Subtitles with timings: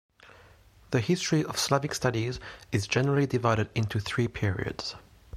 [0.89, 2.39] The history of Slavic studies
[2.71, 4.95] is generally divided into three periods.